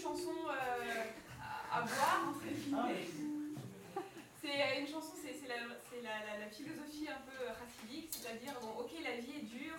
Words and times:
chanson 0.00 0.32
euh, 0.48 1.04
à, 1.72 1.82
boire, 1.82 2.28
entre 2.28 2.46
guillemets. 2.46 3.06
C'est 4.42 4.80
une 4.80 4.88
chanson, 4.88 5.12
c'est 5.20 5.46
la, 5.46 6.48
philosophie 6.50 7.06
un 7.08 7.20
peu 7.20 7.46
chassidique, 7.46 8.08
c'est-à-dire, 8.10 8.54
bon, 8.60 8.80
ok, 8.80 8.90
la 9.04 9.16
vie 9.20 9.36
est 9.36 9.42
dure, 9.42 9.76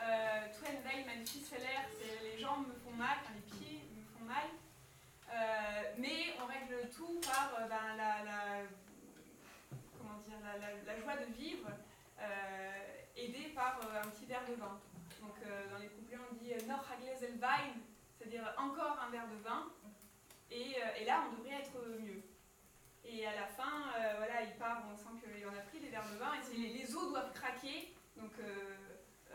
euh, 0.00 0.46
Twen 0.56 0.80
Veil, 0.82 1.04
mein 1.04 1.26
Fisseler, 1.26 1.82
c'est 1.98 2.22
les 2.22 2.38
jambes 2.40 2.66
me 2.68 2.74
font 2.74 2.96
mal, 2.96 3.18
les 3.34 3.58
pieds 3.58 3.80
me 3.96 4.02
font 4.16 4.24
mal, 4.24 4.48
euh, 5.30 5.82
mais 5.98 6.34
on 6.42 6.46
règle 6.46 6.88
tout 6.90 7.20
par 7.20 7.52
euh, 7.58 7.68
ben, 7.68 7.96
la, 7.96 8.62
comment 9.98 10.18
dire, 10.20 10.38
la, 10.86 11.00
joie 11.00 11.16
de 11.16 11.32
vivre, 11.32 11.68
aidée 13.16 13.52
par 13.54 13.80
un 13.82 14.08
petit 14.08 14.26
verre 14.26 14.46
de 14.48 14.54
vin. 14.54 14.80
Donc 15.20 15.36
dans 15.70 15.78
les 15.78 15.88
couplets, 15.88 16.18
on 16.30 16.34
dit 16.34 16.52
Noch 16.66 16.90
ein 16.90 17.00
Gläsel 17.00 17.38
Wein, 17.38 17.73
encore 18.58 18.98
un 19.06 19.10
verre 19.10 19.28
de 19.28 19.36
vin, 19.42 19.70
et, 20.50 20.76
euh, 20.76 21.00
et 21.00 21.04
là, 21.04 21.24
on 21.28 21.36
devrait 21.36 21.60
être 21.60 21.76
mieux. 22.00 22.22
Et 23.04 23.26
à 23.26 23.34
la 23.34 23.46
fin, 23.46 23.92
euh, 23.98 24.14
voilà, 24.16 24.42
il 24.42 24.54
part, 24.56 24.82
on 24.92 24.96
sent 24.96 25.20
qu'il 25.20 25.46
en 25.46 25.52
a 25.52 25.60
pris 25.68 25.80
des 25.80 25.88
verres 25.88 26.08
de 26.10 26.16
vin, 26.16 26.32
et 26.34 26.56
les, 26.56 26.72
les 26.78 26.96
os 26.96 27.08
doivent 27.10 27.32
craquer, 27.34 27.94
donc 28.16 28.32
euh, 28.38 28.76
euh, 29.30 29.34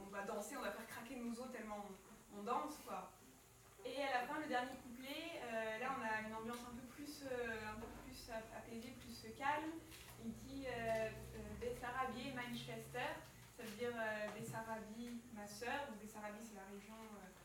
on 0.00 0.08
va 0.10 0.22
danser, 0.22 0.56
on 0.56 0.62
va 0.62 0.70
faire 0.70 0.86
craquer 0.86 1.16
nos 1.16 1.32
os 1.40 1.50
tellement 1.50 1.84
on, 2.32 2.42
danse, 2.42 2.78
quoi. 2.86 3.10
Et 3.84 4.02
à 4.02 4.20
la 4.20 4.26
fin, 4.26 4.38
le 4.38 4.46
dernier 4.46 4.76
couplet, 4.82 5.40
euh, 5.42 5.78
là, 5.78 5.96
on 5.98 6.02
a 6.02 6.28
une 6.28 6.34
ambiance 6.34 6.62
un 6.70 6.76
peu 6.76 6.86
plus, 6.94 7.24
euh, 7.30 7.72
un 7.74 7.80
peu 7.80 7.86
plus 8.04 8.30
ap- 8.30 8.52
apaisée, 8.56 8.94
plus 9.00 9.32
calme. 9.36 9.70
Il 10.24 10.32
dit 10.34 10.66
euh, 10.66 11.08
euh, 11.36 11.38
Bessarabie, 11.60 12.32
meine 12.34 12.56
Schwester, 12.56 13.10
ça 13.56 13.62
veut 13.62 13.76
dire 13.78 13.94
euh, 13.94 14.28
Bessarabie, 14.38 15.20
ma 15.32 15.46
sœur. 15.46 15.86
Bessarabie, 16.02 16.42
c'est 16.42 16.56
la 16.56 16.66
région 16.74 16.94
euh, 16.98 17.22
euh, 17.22 17.37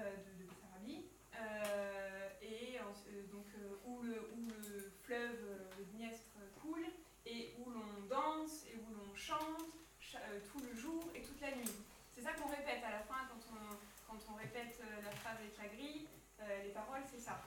de, 0.00 0.42
de 0.42 0.44
Bessarabie. 0.48 1.04
Euh, 1.36 2.28
et 2.42 2.78
euh, 2.78 3.22
donc 3.32 3.46
euh, 3.58 3.76
où, 3.86 4.02
le, 4.02 4.20
où 4.34 4.48
le 4.48 4.90
fleuve, 5.02 5.38
euh, 5.44 5.70
le 5.78 5.84
Dniestre, 5.86 6.36
coule, 6.62 6.86
et 7.26 7.54
où 7.58 7.70
l'on 7.70 8.06
danse, 8.08 8.64
et 8.72 8.76
où 8.76 8.94
l'on 8.94 9.14
chante 9.14 9.64
cha- 10.00 10.18
euh, 10.30 10.40
tout 10.52 10.60
le 10.60 10.74
jour 10.74 11.02
et 11.14 11.22
toute 11.22 11.40
la 11.40 11.54
nuit. 11.56 11.70
C'est 12.12 12.20
ça 12.22 12.32
qu'on 12.34 12.48
répète 12.48 12.82
à 12.84 12.90
la 12.90 13.00
fin 13.00 13.26
quand 13.28 13.40
on, 13.52 13.76
quand 14.12 14.20
on 14.32 14.34
répète 14.36 14.78
euh, 14.82 15.02
la 15.02 15.10
phrase 15.10 15.38
avec 15.38 15.56
la 15.58 15.68
grille. 15.68 16.06
euh, 16.40 16.62
les 16.62 16.70
paroles, 16.70 17.02
c'est 17.10 17.20
ça. 17.20 17.42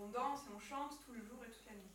On 0.00 0.06
danse 0.08 0.40
et 0.46 0.54
on 0.54 0.60
chante 0.60 0.92
tout 1.04 1.12
le 1.12 1.20
jour 1.22 1.38
et 1.44 1.50
toute 1.50 1.66
la 1.66 1.72
nuit. 1.74 1.90